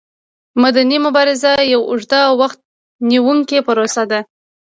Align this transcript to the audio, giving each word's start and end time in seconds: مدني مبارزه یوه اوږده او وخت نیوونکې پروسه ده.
مدني 0.63 0.97
مبارزه 1.05 1.51
یوه 1.73 1.85
اوږده 1.89 2.19
او 2.27 2.33
وخت 2.41 2.59
نیوونکې 3.09 3.59
پروسه 3.67 4.03
ده. 4.11 4.19